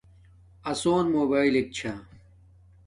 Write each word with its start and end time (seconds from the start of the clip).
آسون 0.71 1.05
موباݵلک 1.13 1.67
چھا 1.77 1.93